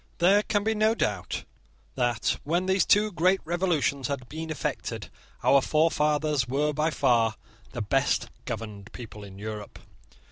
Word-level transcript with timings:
There 0.17 0.41
can 0.41 0.63
be 0.63 0.73
no 0.73 0.95
doubt 0.95 1.43
that, 1.93 2.39
when 2.43 2.65
these 2.65 2.87
two 2.87 3.11
great 3.11 3.39
revolutions 3.45 4.07
had 4.07 4.27
been 4.27 4.49
effected, 4.49 5.11
our 5.43 5.61
forefathers 5.61 6.47
were 6.47 6.73
by 6.73 6.89
far 6.89 7.35
the 7.73 7.83
best 7.83 8.31
governed 8.45 8.91
people 8.93 9.23
in 9.23 9.37
Europe. 9.37 9.77